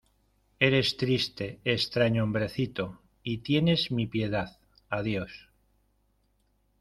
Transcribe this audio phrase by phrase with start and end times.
[0.59, 4.57] Eres triste, extraño hombrecito, y tienes mi piedad.
[4.89, 5.51] Adiós.